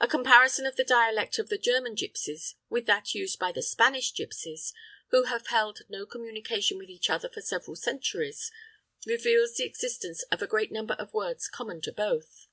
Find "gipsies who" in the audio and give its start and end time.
4.14-5.24